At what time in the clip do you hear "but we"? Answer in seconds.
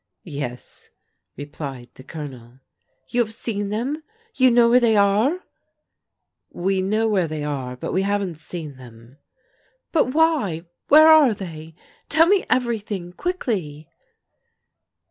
7.77-8.01